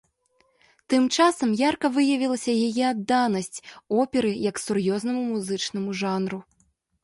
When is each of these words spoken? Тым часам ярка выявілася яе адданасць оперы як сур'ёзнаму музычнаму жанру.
Тым 0.93 1.03
часам 1.17 1.49
ярка 1.69 1.91
выявілася 1.97 2.51
яе 2.69 2.85
адданасць 2.93 3.61
оперы 4.07 4.31
як 4.49 4.55
сур'ёзнаму 4.67 5.21
музычнаму 5.33 5.89
жанру. 6.05 6.45